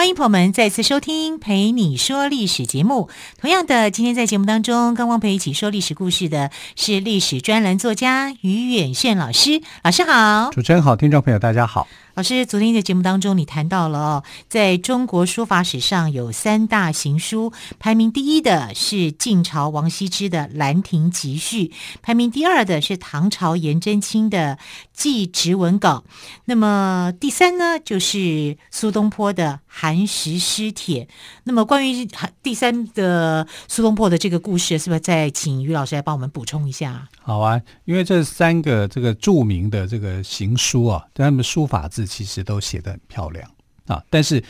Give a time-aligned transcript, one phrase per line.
[0.00, 3.10] 欢迎朋友们再次收听《陪你说历史》节目。
[3.38, 9.60] 同样的，今天在节目当中跟汪培一起说历史故事的是历史专栏作家于远炫老师。
[9.84, 11.86] 老师好，主持人好，听众朋友大家好。
[12.14, 21.66] 老师，昨天的节目当中，你谈到了哦，在中国书法史上有三大行书，排名第一的是晋朝王羲之的《兰亭集序》，
[22.02, 24.56] 排名第二的是唐朝颜真卿的
[24.92, 26.04] 《祭侄文稿》，
[26.46, 31.04] 那么第三呢，就是苏东坡的《寒食诗帖》。
[31.44, 32.08] 那么关于
[32.42, 37.08] 第三的苏东坡的这个故事，是不是再请于老师来帮我们补充一下？
[37.30, 43.48] 好啊，因为这三个这个著名的这个行书啊，他们书法字其实都写得很漂亮
[43.86, 44.02] 啊。
[44.10, 44.42] 但是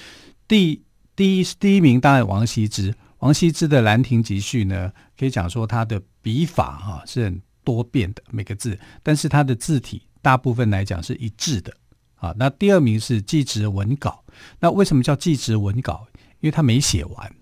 [0.49, 0.83] 第
[1.15, 11.71] 第一第一名当然王羲之，王羲之的《兰亭集序》呢，可以讲说他的笔法哈、啊、是很多变的每个字，但是他的字体大部分来讲是一致的
[12.15, 12.35] 啊。
[12.39, 14.25] 那第二名是《祭侄文稿》，
[14.59, 16.07] 那为什么叫《祭侄文稿》？
[16.41, 17.35] 因为他没写完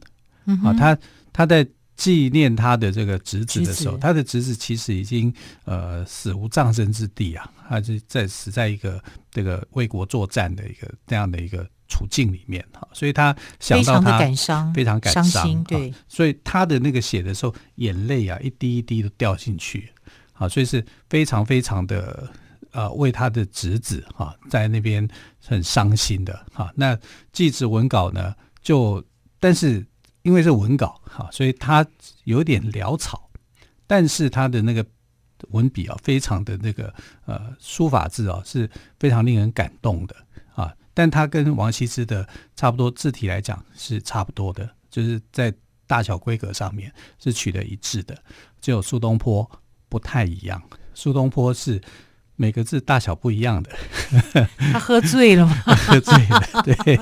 [0.64, 0.98] 啊，他
[1.32, 1.64] 他在。
[1.98, 19.90] 纪念他的这个侄子的时候，他的侄子其实已经呃死无葬身之地啊，他是在死在一个这个为国作战的一个这样的一个处境里面哈，所以他想到他非常感伤，非常感伤，伤心对，所以他的那个写的时候，眼泪啊一滴一滴都掉进去，
[20.34, 22.30] 啊，所以是非常非常的
[22.70, 25.06] 呃为他的侄子哈在那边
[25.44, 26.72] 很伤心的哈。
[26.76, 26.96] 那
[27.32, 28.32] 祭侄文稿呢，
[28.62, 29.04] 就
[29.40, 29.84] 但是。
[30.22, 31.86] 因为是文稿哈，所以他
[32.24, 33.30] 有点潦草，
[33.86, 34.84] 但是他的那个
[35.50, 36.92] 文笔啊，非常的那个
[37.24, 38.68] 呃书法字啊，是
[38.98, 40.16] 非常令人感动的
[40.54, 40.74] 啊。
[40.92, 45.52] 但他跟王羲之的差不多字体来讲是差不多的，就是在
[45.86, 48.16] 大小规格上面是取得一致的，
[48.60, 49.48] 只有苏东坡
[49.88, 50.62] 不太一样。
[50.94, 51.80] 苏东坡是。
[52.40, 53.70] 每个字大小不一样的，
[54.72, 55.52] 他喝醉了吗？
[55.74, 57.00] 喝醉了， 对，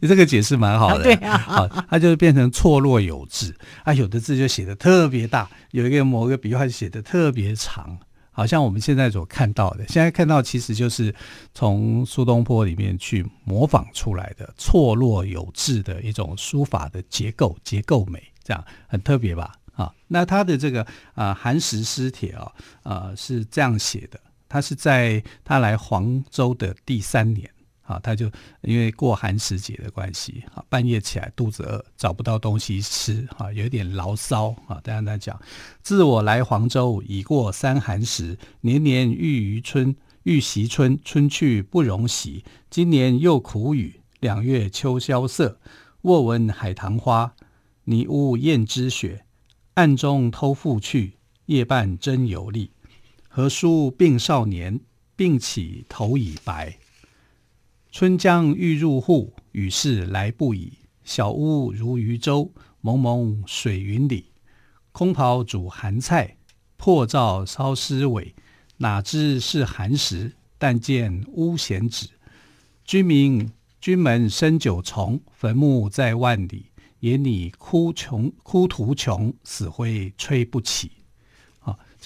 [0.00, 1.04] 你这个解释蛮好的。
[1.04, 7.98] 对啊，好，他就变成错落有致，啊，有的字就写的特别大，有一个某个笔画写的特别长，
[8.32, 11.14] 好像我们现在所看到的，现在看到其实就是
[11.52, 19.52] 从苏东坡里面去模仿出来的错落有致的一种书法的结构，结构美，这样很特别吧？
[19.74, 20.80] 啊，那他的这个
[21.14, 22.50] 啊《寒食诗帖》啊，
[22.82, 24.18] 啊是这样写的。
[24.48, 27.50] 他是在他来黄州的第三年
[27.82, 28.30] 啊，他就
[28.62, 34.80] 因为过寒食节的关系啊，半夜起来肚子饿，找不到东西吃啊，有点牢骚啊。
[34.82, 35.40] 大家在讲，
[35.82, 42.44] 自我来黄州已过三寒食，年年欲于春，欲惜春，春去不容喜。
[42.68, 45.60] 今年又苦雨，两月秋萧瑟。
[46.02, 47.34] 卧闻海棠花，
[47.84, 49.24] 泥屋雁之雪。
[49.74, 52.70] 暗中偷复去，夜半真犹历。
[53.36, 54.80] 何书病少年，
[55.14, 56.78] 病起头已白。
[57.92, 60.72] 春江欲入户，雨势来不已。
[61.04, 64.32] 小屋如渔舟，蒙蒙水云里。
[64.90, 66.38] 空庖煮寒菜，
[66.78, 68.34] 破灶烧丝尾。
[68.78, 72.08] 哪知是寒食，但见屋闲纸。
[72.86, 76.70] 君名君门深九重，坟墓在万里。
[77.00, 80.90] 眼里哭穷哭途穷，死灰吹不起。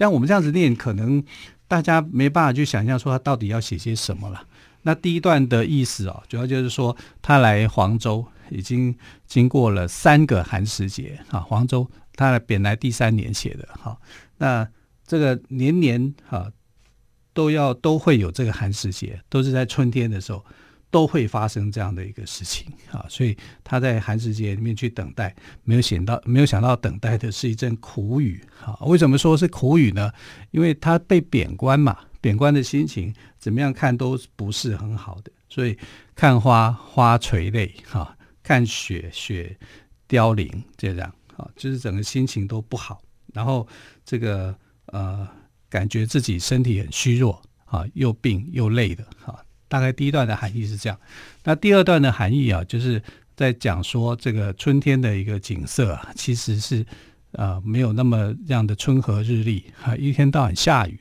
[0.00, 1.22] 像我们这样子念，可能
[1.69, 4.43] 大家没办法去想象说他到底要写些什么了。
[4.81, 8.97] 那第一段的意思哦，主要就是说他来黄州已经
[9.27, 11.41] 经过了三个寒食节啊。
[11.41, 13.95] 黄州他本来第三年写的哈，
[14.39, 14.66] 那
[15.07, 16.51] 这个年年哈
[17.34, 20.42] 都要都会有这个寒食节，都是在春天的时候。
[20.91, 28.77] 都会发生这样的一个事情啊，所以他在寒食节里面去等待，没有想到，没有想到等待的是一阵苦雨啊。
[28.81, 30.10] 为什么说是苦雨呢？
[30.51, 35.78] 因为他被贬官嘛，贬官的心情怎么样看都不是很好的，所以
[36.15, 39.57] 看花花垂泪哈，看雪雪
[40.09, 43.01] 凋零，这样啊，就是整个心情都不好。
[43.33, 43.66] 然后
[44.04, 44.53] 这个
[44.86, 45.28] 呃，
[45.69, 49.41] 感觉自己身体很虚弱啊，又病又累的哈。
[49.71, 50.99] 大概第一段的含义是这样，
[51.45, 53.01] 那第二段的含义啊，就是
[53.37, 56.84] 在讲说这个春天的一个景色啊，其实是
[57.33, 60.99] 呃没有那么样的春和日丽啊，一天到晚下雨，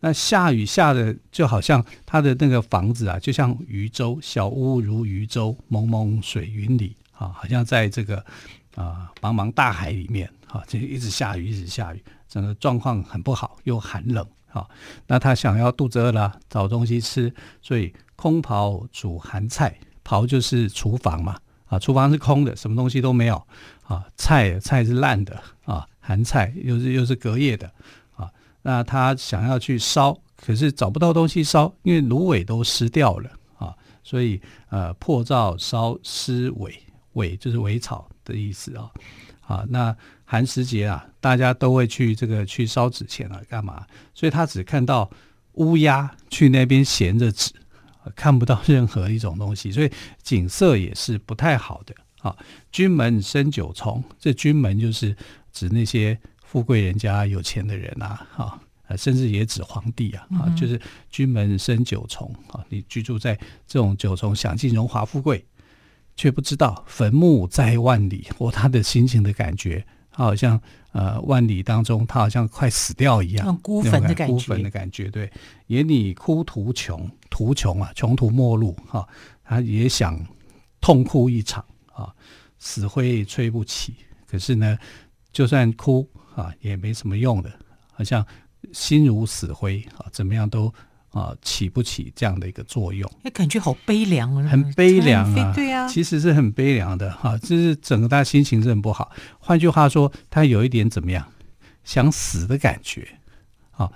[0.00, 8.16] 那下雨下的就好像他的那个房子啊，就像渔舟，小屋如渔舟，蒙蒙水云里啊，好像在这个
[8.74, 14.68] 啊茫茫大海里面，啊，就一直下雨，一直下雨，整个状况很不好，又寒冷，好、
[15.06, 21.36] 那他想要肚子饿了，找东西吃，所以空庖煮寒菜，庖就是厨房嘛，
[21.66, 23.46] 啊，厨房是空的，什么东西都没有，
[23.84, 27.70] 啊，菜菜是烂的，啊，寒菜又是又是隔夜的，
[28.16, 28.30] 啊，
[28.62, 33.30] 那他想要去烧，可是找不到东西烧，因为芦苇都湿掉了。
[33.58, 33.74] 啊
[34.04, 34.40] 所以，
[34.70, 36.72] 呃，破灶烧湿苇，
[37.12, 38.90] 苇就是苇草的意思啊。
[39.38, 39.94] 好，那
[40.30, 43.86] 寒食节啊，大家都会去这个去烧纸钱啊，干嘛？
[44.12, 45.10] 所以他只看到
[45.54, 47.50] 乌鸦去那边衔着纸，
[48.14, 49.90] 看不到任何一种东西，所以
[50.22, 51.94] 景色也是不太好的。
[52.20, 52.36] 啊，
[52.70, 55.16] 军门生九重，这军门就是
[55.50, 58.60] 指那些富贵人家、有钱的人啊，哈。
[58.96, 63.34] 甚至也指皇帝啊，啊，就是君门生九重啊，你居住在
[63.66, 65.44] 这种九重，享尽荣华富贵，
[66.16, 68.26] 却不知道坟墓在万里。
[68.36, 69.86] 或他的心情的感觉，
[70.18, 70.60] 他好像
[70.90, 75.08] 呃万里当中，他好像快死掉一样，孤坟的感觉，孤坟的感觉。
[75.08, 75.30] 对，
[75.68, 79.08] 眼里哭途穷，途穷啊，穷途末路哈，
[79.44, 80.20] 他也想
[80.80, 82.12] 痛哭一场啊，
[82.58, 83.94] 死灰吹不起。
[84.26, 84.76] 可是呢，
[85.32, 86.04] 就算哭
[86.34, 87.52] 啊，也没什么用的，
[87.92, 88.26] 好像。
[88.72, 90.70] 心如死灰啊，怎么样都
[91.10, 99.10] 啊起不起这样的一个作用，那感觉好悲凉啊，很悲凉啊，对啊，其实是很悲凉的哈，就是整个他心情是很不好。
[99.38, 101.26] 换句话说，他有一点怎么样，
[101.84, 103.08] 想死的感觉
[103.72, 103.90] 啊。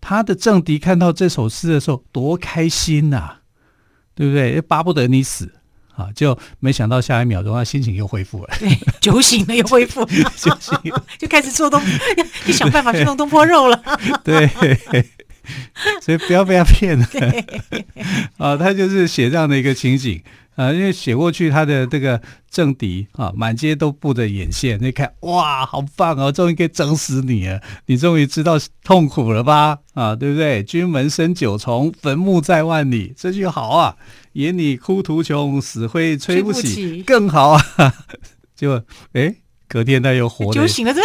[0.00, 3.40] 他的政敌看到这首诗的时候，多开心呐、啊，
[4.14, 4.60] 对不对？
[4.60, 5.54] 巴不得你死。
[5.98, 6.12] 啊！
[6.14, 10.04] 就没想到下一秒钟，他心情又恢复了，对，酒醒了又恢复，
[10.38, 10.78] 酒醒
[11.18, 11.82] 就开始做东，
[12.46, 13.82] 就想办法去弄东坡肉了。
[14.22, 14.46] 对，
[16.02, 17.06] 所以不要被他骗了。
[18.38, 20.22] 啊，他就是写这样的一个情景。
[20.56, 24.76] 啊，因为写过去，他的这个政敌啊，满街都布着眼线。
[24.82, 27.60] 你看，哇，好棒哦，终于可以整死你了！
[27.86, 29.78] 你终于知道痛苦了吧？
[29.94, 30.64] 啊，对不对？
[30.64, 33.94] 君门生九重，坟墓在万里，这句好啊。
[34.32, 37.64] 眼里哭途穷，死灰吹不起，不起更好啊。
[38.56, 39.32] 就哎，
[39.68, 41.02] 隔天他又活了，酒醒了，对，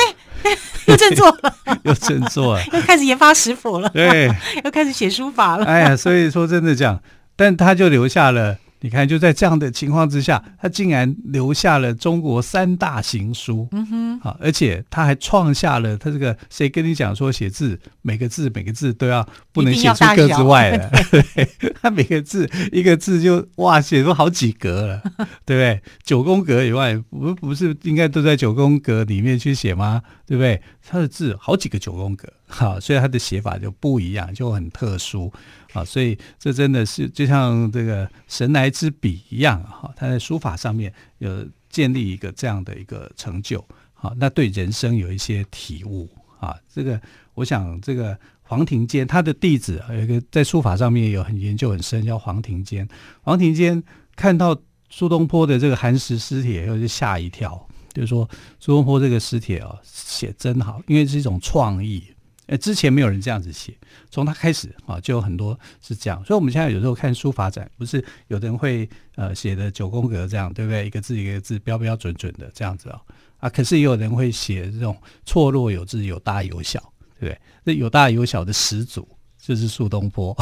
[0.92, 4.30] 又振作了， 又振作了， 又开始研发食谱了，对，
[4.64, 5.66] 又开始写书法了。
[5.66, 7.02] 哎呀，所以说真的讲，
[7.36, 8.58] 但他就留下了。
[8.86, 21.48] 你看，就在这样的情况之下，他竟然留下了中国三大行书，嗯哼，好，而且他还创下了他这个谁跟你讲说写字每个字每个字都要不能写出格之外的，对，
[21.82, 25.02] 他每个字一个字就哇写出好几格了，
[25.46, 25.82] 对不对？
[26.04, 30.02] 九宫格以外，不不是应该都在九宫格里面去写吗？
[30.34, 30.60] 对不对？
[30.82, 35.32] 他的字好几个九宫格， 哈，所以他的写法就不一样，就很特殊。
[35.74, 43.64] 啊，所以这真的是就像这个神来之笔一样哈，他在书法上面有建立一个这样的一个成就，
[43.94, 46.10] 好，那对人生有一些体悟
[46.40, 46.56] 啊。
[46.68, 47.00] 这个
[47.36, 52.88] 我想，这个黄庭坚他的弟子有一个在书法上面有很研究很深，叫黄庭坚。
[53.22, 53.84] 黄庭坚
[54.16, 54.60] 看到
[54.90, 58.30] 苏东坡的这个寒食诗帖，又就吓一跳，就是说
[58.60, 62.04] 苏东坡这个诗帖啊，写真好，因为是一种创意。
[62.48, 63.74] 呃，之前没有人这样子写，
[64.12, 66.24] 从他开始啊，就有很多是这样。
[66.26, 70.86] 所以我们现在有时候看书法展，不是有的人会呃写的九宫格这样，对不对？
[70.86, 73.02] 一个字一个字标标准准的这样子啊
[73.38, 76.82] 啊，可是也有人会写这种错落有致，有大有小，
[77.18, 77.42] 对不对？
[77.64, 79.08] 那有大有小的始祖
[79.42, 80.36] 就是苏东坡。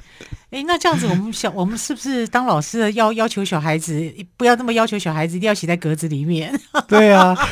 [0.50, 6.58] 哎，那这样子，我们小我们是不是当老师的要要求小孩子不要那么要求小孩子一定要写在格子里面？
[6.86, 7.36] 对啊。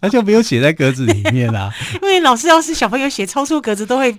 [0.00, 4.12] 他就没有写在格子里面啦，因为老师要是小朋友写超出格子，都会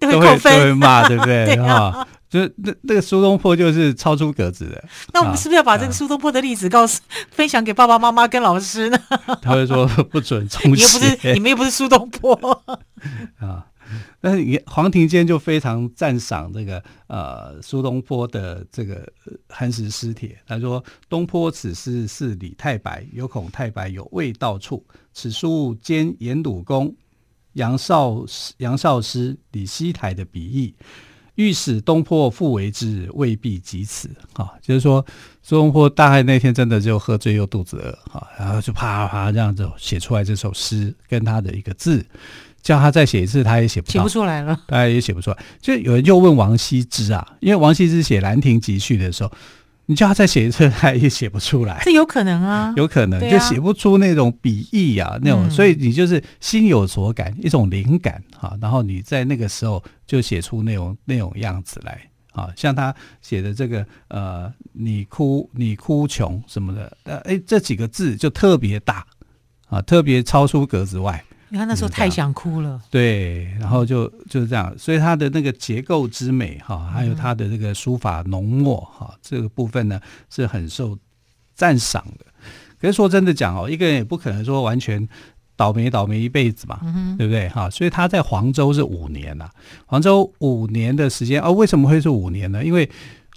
[0.00, 1.46] 都会扣分，都会骂，对不对？
[1.46, 4.84] 对啊，就那那个苏东坡就是超出格子的。
[5.12, 8.98] 那我们是不是要把这个苏东坡的例子告诉、啊、分享给爸爸妈妈跟老师呢？
[9.42, 12.34] 他会说不准重写，你又不是你们又不是苏东坡
[13.38, 13.66] 啊。
[14.26, 19.08] 但是黄庭坚就非常赞赏这个呃苏东坡的这个
[19.48, 24.84] 寒食诗帖，他说：“东坡此诗是李太白，犹恐太白有味道处。
[25.12, 26.92] 此书兼颜鲁公、
[27.52, 28.24] 杨少
[28.56, 30.74] 杨少师、李希台的笔意，
[31.36, 35.06] 欲使东坡复为之，未必及此。”啊，就是说
[35.40, 42.04] 苏东坡大概那天真的就喝醉又肚子饿，哈，然后就啪啪这样子写出来这首诗，跟他的一个字。
[42.66, 44.60] 叫他再写一次，他也写不，写不出来了。
[44.66, 45.38] 他也写不出来。
[45.60, 49.30] 就有人又问王羲之啊，因为王羲之写《兰亭集序》的时候，
[49.86, 51.80] 你叫他再写一次，他也写不出来。
[51.86, 55.46] 这有可能啊，有可能、啊、就写不出那种笔意啊，那种。
[55.46, 62.00] 嗯、所以你就是心有所感，一种灵感啊，然后你在那个时候就写出那种那种样子来
[62.32, 62.92] 啊，像他
[63.22, 69.06] 写的这个呃，你哭你哭穷什么的，呃，哎，这几个字就特别大
[69.68, 71.22] 啊，特别超出格子外。
[71.50, 72.80] 因为他那时候太想哭了。
[72.90, 80.00] 对，然后就就是这样，所以他的那个结构之美哈，还有他的这个书法浓墨哈，这个部分呢
[80.30, 80.98] 是很受
[81.54, 82.26] 赞赏的。
[82.80, 85.08] 可是说真的讲哦，一个人也不可能说完全。
[85.58, 87.48] 倒霉倒霉一辈子嘛，嗯、对不对？
[87.48, 89.50] 哈，所以他在黄州是五年呐、啊，
[89.86, 91.50] 黄州五年的时间哦。
[91.50, 92.62] 为什么会是五年呢？
[92.62, 92.86] 因为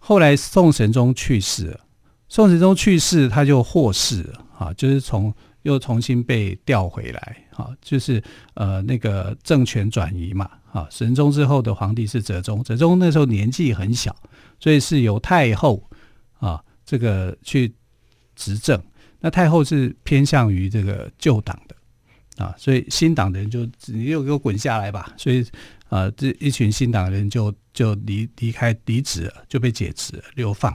[0.01, 1.79] 后来宋神宗去世了，
[2.27, 8.23] 宋神宗去世他就获释了，哈，就是从又重新被调回来，哈，就是
[8.53, 10.87] 呃那个政权转移嘛，哈。
[10.89, 14.15] 神宗之后的皇帝是哲宗，哲宗那时候年纪很小，
[14.59, 15.83] 所以是由太后
[16.39, 17.73] 啊这个去
[18.35, 18.81] 执政。
[19.19, 21.75] 那太后是偏向于这个旧党的。
[22.37, 25.45] 啊，所以新党的人就你又给我滚下来吧，所以
[25.89, 30.73] 啊，这一群新党人就就离离开离职了，就被解职了，流放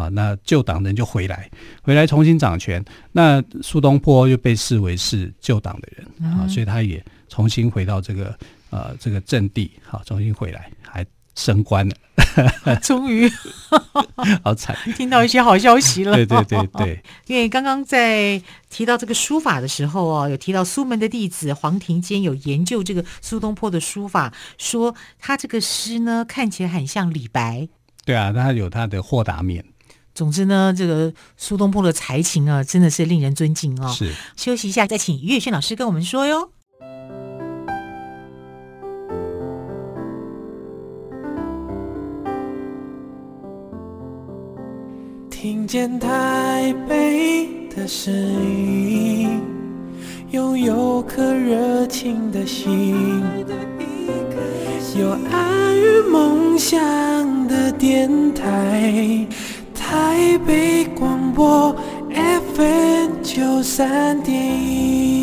[0.00, 0.08] 啊。
[0.08, 1.50] 那旧党人就回来，
[1.82, 2.84] 回来重新掌权。
[3.12, 8.36] 那苏东坡又被视为是旧党的人啊，所以他也重新回到这个
[8.70, 11.06] 呃这个阵地，好，重新回来还。
[11.36, 11.96] 升官了，
[12.82, 13.30] 终于
[14.42, 16.12] 好惨，听到一些好消息了。
[16.12, 27.66] 对对对对，因为刚刚在提到这个书法的时候哦，有提到苏门的弟子黄庭坚有研究这个苏东坡的书法，说他这个诗呢看起来很像李白。
[28.04, 29.64] 对啊，他有他的豁达面。
[30.14, 33.88] 总之呢，这个苏东坡的才情啊，真的是令人尊敬哦。
[33.96, 36.50] 是，休息一下，再请于月轩老师跟我们说哟。
[45.30, 49.40] 听见台北的声音，
[50.32, 53.22] 拥有颗热情的心，
[54.98, 59.26] 有爱与梦想的电台，
[59.90, 61.74] 台北广播
[62.54, 65.19] FM 九三点一。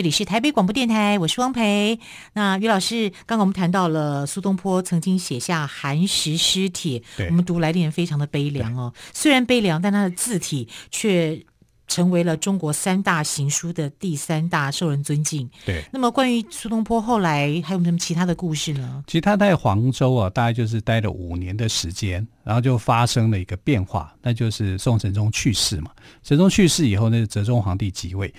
[0.00, 2.00] 这里是台北广播电台，我是汪培。
[2.32, 8.94] 那于老师，刚刚我们谈到了苏东坡曾经写下《寒食诗帖》，我们读来令人非常的悲凉哦。
[9.12, 11.44] 虽然悲凉，但他的字体却。
[11.90, 15.50] 成为了中国三大行书的第三大，受人尊敬。
[15.66, 19.02] 对，那么关于苏东坡后来还有什么其他的故事呢？
[19.08, 25.90] 其实他在黄州啊，大概就是待了五年的时间，然后就发生了一个变化，那就是宋神宗去世嘛。
[26.22, 28.32] 神宗去世以后，那是哲宗皇帝即位。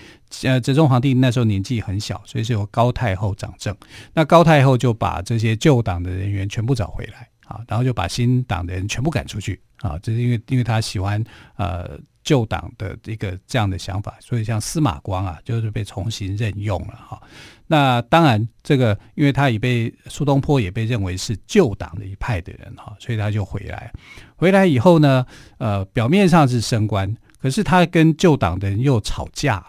[0.43, 3.75] 呃，哲宗皇帝那时候年纪很小，所以是由高太后掌政。
[4.13, 11.21] 那高太后就把这些旧党的人员全部找回来啊，然后就把新党的人全部赶出去啊，这是因为因为他喜欢
[11.57, 11.99] 呃。
[12.23, 17.21] 旧党的一个这样的想法，所以像司马光啊，就是被重新任用了哈。
[17.67, 23.91] 那当然，这个因为他也被苏东坡也被认为是旧党的一派的人哈，所以他就回来。
[24.35, 25.25] 回来以后呢，
[25.57, 29.65] 呃，表面上是升官，可是他跟旧党的人又吵架了。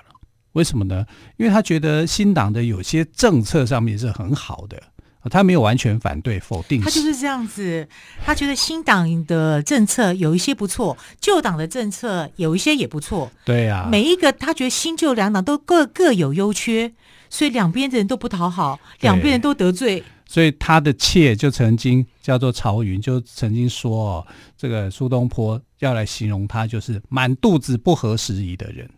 [0.52, 1.06] 为什么呢？
[1.38, 4.82] 因为他觉得新党的有些政策上面是很好的。
[5.31, 7.88] 他没有完全反对否定，他就是这样子。
[8.25, 13.31] 他觉得新党的政策有一些不错，旧党的政策有一些也不错。
[13.45, 16.93] 对呀、啊，每一个他觉得新旧两党都各各有优缺，
[17.31, 20.02] 所以两边的人都不讨好，两边人都得罪。
[20.26, 24.26] 所以他的妾就曾经叫做曹云，就曾经说哦，
[24.57, 28.88] 这个苏东坡要来形容他，就是满肚子不合时宜的人。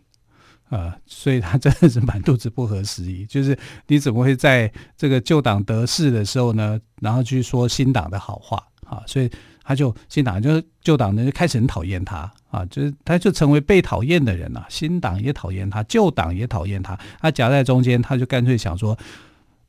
[0.75, 3.25] 呃，所以他真的是满肚子不合时宜。
[3.27, 9.01] 就是你怎么会在这个旧党得势的时候呢，然后去说新党的好话啊？
[9.07, 9.31] 所以
[9.63, 14.67] 他就新党就是旧党呢就开始很讨厌他啊，就是他就成为被讨厌的人了。
[14.69, 18.99] 新党也讨厌他，旧党也讨厌他，他夹在中间，他就干脆想说，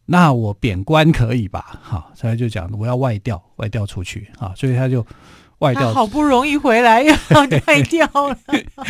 [0.07, 1.79] 那我贬官可以吧？
[1.83, 5.05] 哈，所以就讲我要外调，外调出去啊，所以他就。
[5.59, 7.13] 外调好不容易回来，又
[7.67, 8.37] 外调了，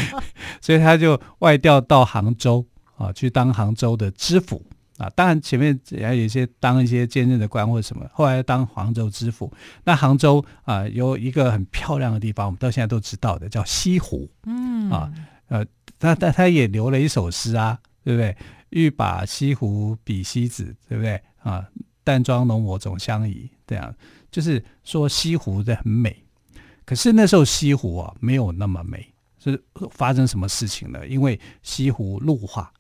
[0.60, 2.66] 所以他就外调到杭州
[2.98, 4.64] 啊，去当杭州的知府
[4.98, 5.10] 啊。
[5.16, 9.52] 当然前面也有一些当一些兼任的官或者什么，后来当杭州知府。
[9.84, 14.28] 那杭州啊，有一个很漂亮的地方，我们到现在都知道的，叫西湖。
[14.46, 15.12] 嗯啊，
[15.50, 15.66] 呃，
[16.00, 18.36] 他他他也留了一首诗啊，对不对？
[18.72, 21.22] 欲把西湖比西子，对不对？
[21.44, 21.64] 啊，
[22.04, 23.94] 淡妆浓抹总相宜，这样
[24.32, 26.25] 就是说西湖的很美。
[26.86, 29.06] 可是那时候西湖啊没有那么美，
[29.40, 29.62] 是
[29.92, 31.08] 发生什么事情呢？
[31.08, 32.72] 因为西湖陆化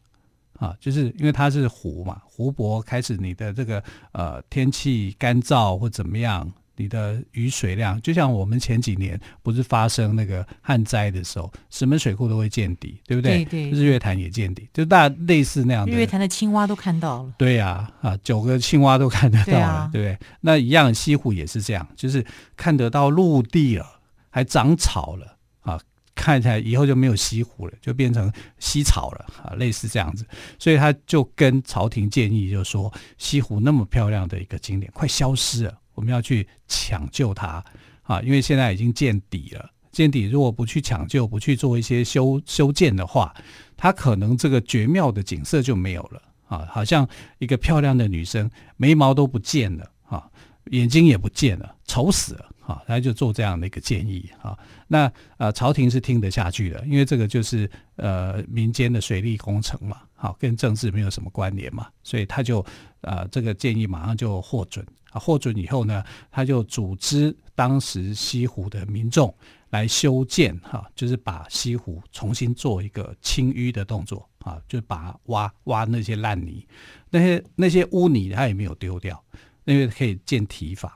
[0.59, 6.51] 啊，就是因为它是湖嘛，湖泊开始你的这个呃天气干燥或怎么样。
[6.77, 13.45] 你的雨水量，就像我们前几年不是发生那个旱灾的时候，什么水库都会见底，对不对？
[13.45, 13.71] 对对。
[13.71, 15.91] 日月潭也见底，就大类似那样的。
[15.91, 17.33] 日月潭的青蛙都看到了。
[17.37, 20.27] 对呀，啊，啊，九个青蛙都看得到了，对，不对？
[20.41, 23.85] 那一样，西湖也是这样，就是看得到陆地了，
[24.29, 25.79] 还长草了啊，
[26.13, 30.25] 看起来以后就没有西湖了，就变成西草了啊，类似这样子。
[30.59, 35.73] 所以他就跟朝廷建议，就说西湖那么漂亮的一个景点，快消失了。
[35.95, 37.63] 我们要去抢救它
[38.03, 39.71] 啊，因为现在已经见底了。
[39.91, 43.33] 见底如果不去抢救，不去做一些修修建的话，
[43.77, 46.67] 它可能这个绝妙的景色就没有了啊。
[46.69, 47.07] 好像
[47.39, 50.29] 一个漂亮的女生，眉毛都不见了啊，
[50.71, 52.81] 眼睛也不见了，丑死了啊。
[52.87, 54.57] 他就做这样的一个建议啊。
[54.87, 62.65] 那呃，朝廷是听得下去的，因为这个就是呃民间的水利工程嘛，好，跟政治没有什么关联嘛，所以他就
[63.01, 65.19] 呃这个建议马上就获准啊。
[65.19, 69.33] 获准以后呢，他就组织当时西湖的民众
[69.69, 76.65] 来修建，哈，就是把西湖重新做一个清淤的动作，啊，就把挖挖那些烂泥，
[77.09, 79.21] 那些那些污泥他也没有丢掉，
[79.65, 80.91] 因为可以建堤防，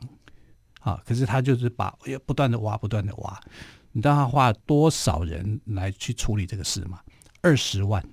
[0.89, 1.93] 啊，可是他就是把
[2.25, 3.39] 不断的挖，不断的挖，
[3.91, 6.99] 你知道他花了多少人来去处理这个事吗？
[7.41, 8.03] 二十万，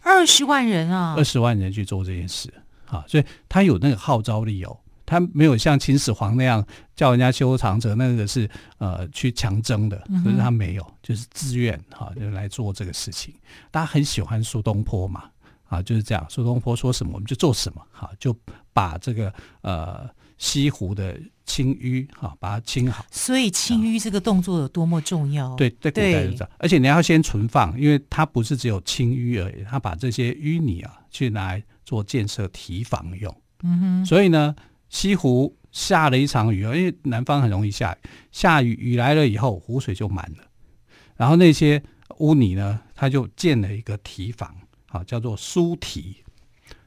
[0.00, 2.52] 二十万人啊，二十万人去做这件事，
[2.86, 4.78] 啊，所以他有那个号召力哦。
[5.06, 8.48] 他没有像秦始皇那样叫人家修长城，那个是
[8.78, 13.34] 呃去强征的，可是他没有，就是自愿哈，就来做这个事情。
[13.72, 15.24] 大家很喜欢苏东坡嘛，
[15.66, 18.32] 啊，就是这样，苏东坡说什么我们就做什么，哈，就
[18.72, 20.08] 把这个呃
[20.38, 23.04] 西湖的清淤哈把它清好。
[23.10, 25.54] 所以清淤这个动作有多么重要？
[25.56, 33.34] 对，在古代就这样，而且你要先存放，因为它不是只有清淤而已，它把这些淤泥啊去拿来做建设堤防用。
[33.62, 34.54] 嗯哼，所以呢。
[34.92, 40.44] 西湖下了一场雨，因为南方很容易下雨，下雨雨来了以后，湖水就满了，
[41.14, 41.80] 然后那些
[42.18, 44.52] 污泥呢，它就建了一个堤防，
[44.88, 46.16] 啊，叫做苏堤。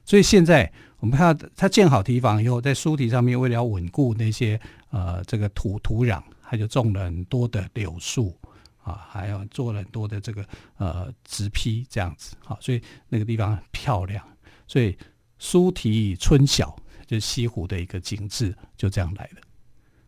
[0.03, 0.69] 所以现在
[1.03, 4.57] 我们看到它建好堤防以后，在苏堤上面，为了要稳固那些
[4.89, 8.33] 呃这个土土壤，它就种了很多的柳树
[8.81, 10.45] 啊，还有做了很多的这个
[10.77, 14.23] 呃植批这样子，好，所以那个地方很漂亮。
[14.65, 14.97] 所以
[15.37, 16.73] 苏堤春晓。
[17.05, 19.41] 就是西湖的一个景致就这样来的，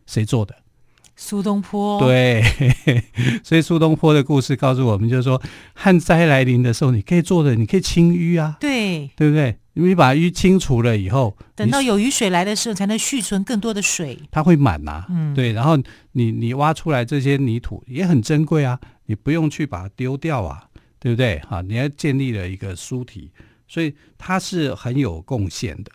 [0.06, 0.56] 谁做的？
[1.14, 2.00] 苏东坡。
[2.00, 2.42] 对，
[3.44, 5.40] 所以苏东坡的故事告诉我们，就是说
[5.74, 9.58] 旱灾来临的时候，你可以做的，你可以清淤啊，对，对不对？
[9.76, 15.06] 因把淤清除了以后，等到有雨水来的时候，才能蓄存更多的水，它会满呐、啊。
[15.10, 15.52] 嗯，对。
[15.52, 15.76] 然后
[16.12, 20.64] 你你挖出来这些泥土也很珍贵啊，你不用去把它丢掉啊，
[20.98, 21.38] 对不对？
[21.40, 23.30] 哈，你还建立了一个书体，
[23.68, 25.92] 所以它是很有贡献的。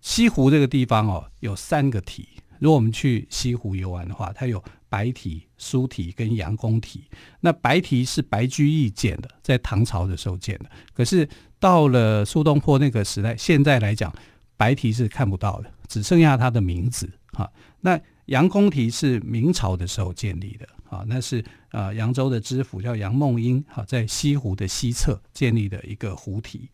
[0.00, 2.28] 西湖这个地方哦，有三个堤。
[2.64, 7.04] 如果我们去西湖游玩的话，它有白堤、苏堤跟杨公堤。
[7.38, 10.70] 那白堤是白居易建的，在唐朝的时候建的。
[10.94, 11.28] 可是
[11.60, 14.10] 到了苏东坡那个时代，现在来讲，
[14.56, 17.46] 白堤是看不到的，只剩下它的名字啊。
[17.82, 26.66] 那杨公堤是明朝的时候建立的啊，那是呃扬州的知府叫杨梦英啊，在西湖的西侧建立的一个湖堤。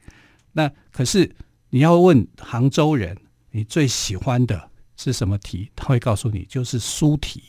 [0.53, 1.29] 那可是。
[1.73, 3.17] 你要问杭州人，
[3.53, 4.70] 你最喜欢的
[5.03, 5.71] 是什么题？
[5.75, 7.43] 他会告诉你，就是苏题。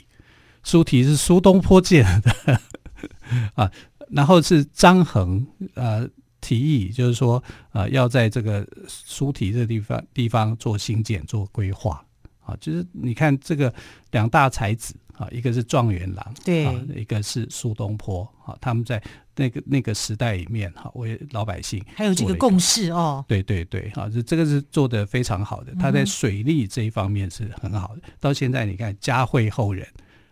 [0.63, 2.61] 苏题是苏东坡建的
[3.55, 3.69] 啊，
[4.09, 6.07] 然后是张衡呃
[6.39, 12.01] 提议，就是说呃要在这个苏题这地方地方做新建、做规划
[12.39, 12.55] 啊。
[12.61, 13.73] 就是你看这个
[14.11, 19.01] 两大才子啊，一个是状元郎，对，啊，一个是苏东坡啊，他们在。
[19.33, 25.73] 那个那个时代里面哈，为老百姓还有这个共识哦，对对对，哈，这这个是做的非常好的。
[25.79, 28.01] 他在水利这一方面是很好的。
[28.19, 29.87] 到现在你看嘉惠后人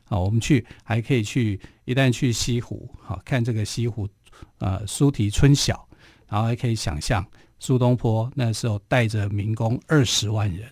[0.10, 4.08] 啊，我们去还可以去，一旦去西湖好，看这个西湖
[4.60, 5.88] 呃苏堤春晓，
[6.28, 7.26] 然后还可以想象
[7.58, 10.70] 苏东坡那时候带着民工二十万人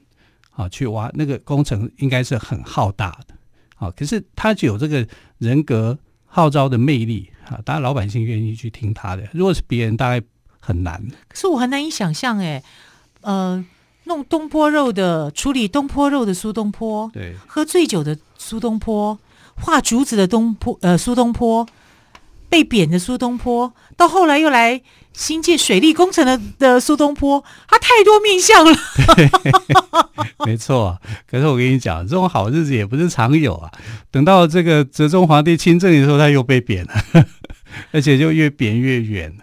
[0.52, 3.34] 啊去挖那个工程，应该是很浩大的
[3.78, 3.92] 啊。
[3.92, 7.30] 可是他就有这个人格号召的魅力。
[7.50, 9.26] 啊，当然老百姓愿意去听他的。
[9.32, 10.22] 如果是别人，大概
[10.60, 11.02] 很难。
[11.30, 12.62] 可是我很难以想象，哎，
[13.22, 13.63] 呃，
[14.04, 19.18] 弄东坡肉的，处理东坡肉的苏东坡，对，喝醉酒的苏东坡，
[19.56, 21.66] 画竹子的东坡，呃，苏东坡，
[22.49, 24.81] 被贬的苏东坡，到后来又来
[25.13, 28.77] 兴建水利工程的的苏东坡，他太多面相了。
[30.45, 33.71] 没错，可是我跟你讲，这种好日子也不是常有啊。
[34.12, 36.91] 等到这个哲宗皇帝亲政的时候，他又被贬了。
[37.91, 39.38] 而且就越贬越远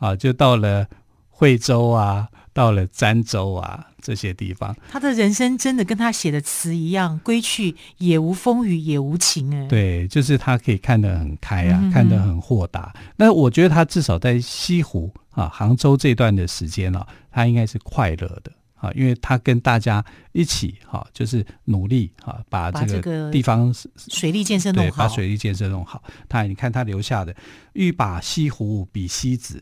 [0.00, 0.86] 啊，就到了
[1.30, 4.74] 惠州啊，到了儋州啊这些地方。
[4.88, 9.66] 他的人生真的跟他写的词一样，归去也无风雨也无晴哎。
[9.66, 12.94] 对，就是他可以看得很开啊，嗯、看得很豁达。
[13.16, 18.50] 那我觉得他至少在西湖啊、杭州这段的时间啊，他应该是快乐的。
[18.80, 26.00] 啊，因为他跟大家一起哈，就是努力哈，把这个地方水利建设弄好，把水利建设弄好。
[26.28, 27.34] 他你看他留下的
[27.74, 29.60] “欲把西湖比西子，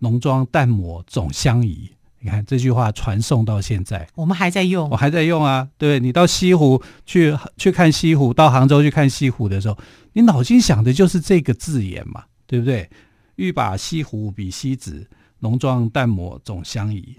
[0.00, 5.68] 浓妆淡抹总相宜”，你看这句话传颂到现在，我们还在用，我还在用啊。
[5.78, 9.78] 对，你到西湖去去看西湖，到杭州去看西湖的时候，
[10.14, 12.90] 你脑筋想的就是这个字眼嘛，对不对
[13.36, 17.16] ？“欲把西湖比西子，浓妆淡抹总相宜。”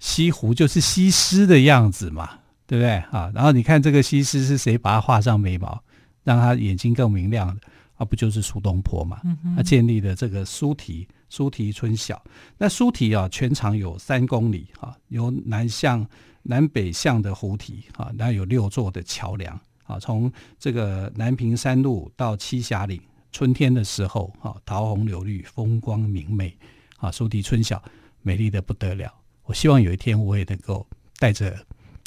[0.00, 2.30] 西湖就是西施的样子嘛，
[2.66, 3.30] 对不对啊？
[3.34, 5.82] 然后你看这个西施是谁把她画上眉毛，
[6.24, 7.60] 让她眼睛更明亮的
[7.96, 8.04] 啊？
[8.04, 9.20] 不就是苏东坡嘛？
[9.56, 12.22] 他、建立了这个苏堤，苏堤春晓。
[12.56, 16.06] 那苏堤啊，全长有三公里啊，由南向
[16.42, 23.00] 南北向的湖堤啊，那有六座的桥梁啊，从这个南屏山路到栖霞岭，
[23.32, 26.56] 春天的时候啊，桃红柳绿，风光明媚
[26.96, 27.82] 啊，苏堤春晓，
[28.22, 29.12] 美丽的不得了。
[29.44, 30.86] 我希望有一天我也能够
[31.18, 31.56] 带着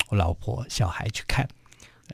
[0.10, 1.48] 我老婆小孩去看，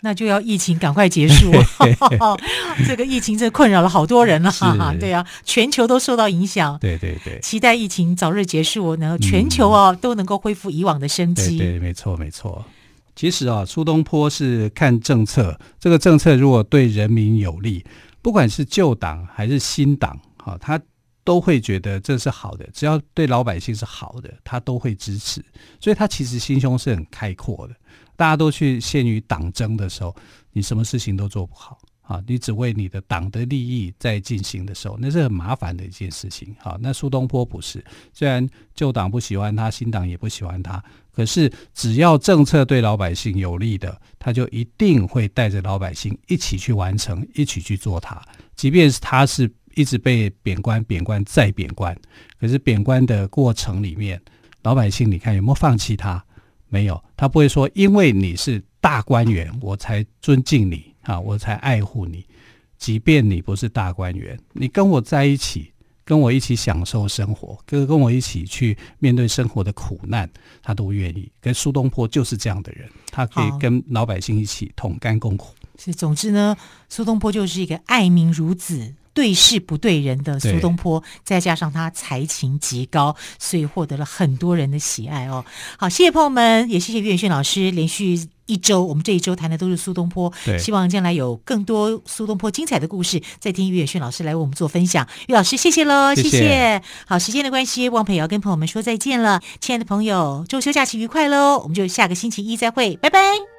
[0.01, 1.51] 那就要疫情赶快结束。
[2.87, 6.77] 这个疫情这困扰了好多人了，哈，对啊，全球都受到影响。
[6.79, 11.57] 对对对，期待疫情早日结束，然后全球啊、嗯、都能够恢复以往的生机。
[11.57, 12.63] 对，对，没错没错。
[13.15, 17.85] 其实啊，苏东坡是看政策，这个政策如果对人民有利，
[18.21, 20.79] 不管是旧党还是新党，哈，他。
[21.27, 25.43] 都会觉得这是好的，只要对老百姓是好的，他都会支持。
[25.77, 27.75] 所以他其实心胸是很开阔的。
[28.15, 30.15] 大家都去陷于党争的时候，
[30.53, 32.23] 你什么事情都做不好啊！
[32.25, 36.55] 你只为你的党的利益在进行的时候，那是很麻烦的一件事情。
[36.59, 48.21] 好，那苏东坡不是，虽然旧党不喜欢他，新党也不喜欢他，可是只要政策对老百姓有利的，他就一定会带着老百姓一起去完成，一起去做它，
[48.55, 49.51] 即便是他是。
[49.77, 51.95] 一直被贬官、贬官再贬官，
[52.39, 54.19] 可是贬官的过程里面，
[54.63, 56.21] 老百姓你看有没有放弃他？
[56.67, 62.25] 没有，他不会说因为你是大官员，我才尊敬你啊，我才爱护你。
[62.79, 65.71] 即便你不是大官员，你跟我在一起，
[66.03, 70.27] 跟我一起享受生活，跟跟我一起去面对生活的苦难，
[70.63, 71.31] 他都愿意。
[71.39, 75.53] 跟苏东坡就是这样的人，他可以跟老百姓一起同甘共苦。
[75.77, 76.57] 是，总之呢，
[76.89, 78.95] 苏东坡就是一个爱民如子。
[79.17, 85.43] 对事不对人的苏东坡，再加上他才情极高，所以获得了很多人的喜爱哦。
[85.75, 87.71] 好，谢谢朋友们，也谢谢岳轩老师。
[87.71, 95.07] 连续一周，我们这一周谈的都是苏东坡，对希望将来有更多苏东坡精彩的故事，再听岳轩老师来为我们做分享。
[95.29, 96.29] 岳老师，谢谢喽，谢谢。
[96.29, 99.41] 谢谢好，时间的关系，汪培也要跟朋友们说再见了。
[99.59, 101.57] 亲爱的朋友，周休假期愉快喽！
[101.57, 103.56] 我们就下个星期一再会，拜拜。